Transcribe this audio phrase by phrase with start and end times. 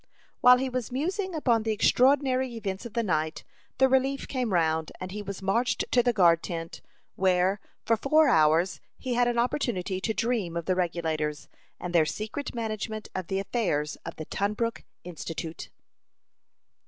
[0.39, 3.43] While he was musing upon the extraordinary events of the night,
[3.77, 6.81] the relief came round, and he was marched to the guard tent,
[7.15, 11.47] where, for four hours, he had an opportunity to dream of the Regulators,
[11.79, 15.69] and their secret management of the affairs of the Tunbrook Institute.